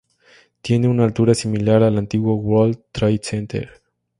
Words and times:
Tiene 0.63 0.87
una 0.87 1.03
altura 1.03 1.35
similar 1.35 1.83
al 1.83 1.95
antiguo 1.95 2.33
World 2.33 2.85
Trade 2.91 3.19
Center. 3.21 3.69